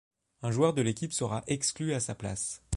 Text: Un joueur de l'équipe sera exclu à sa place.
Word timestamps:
Un 0.41 0.49
joueur 0.49 0.73
de 0.73 0.81
l'équipe 0.81 1.13
sera 1.13 1.43
exclu 1.45 1.93
à 1.93 1.99
sa 1.99 2.15
place. 2.15 2.63